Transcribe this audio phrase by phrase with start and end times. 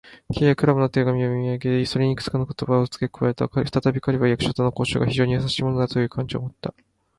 [0.33, 3.47] Ｋ はクラムの手紙を読みあげ、それにいくつかの言葉をつけ加えた。
[3.47, 6.73] ふたたび彼は、役所との交渉が非常にやさしいものなのだという感情をもった。